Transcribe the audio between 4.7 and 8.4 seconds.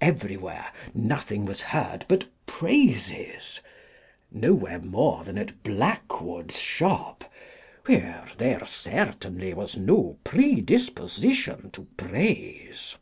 more than at Blackwood's shop, where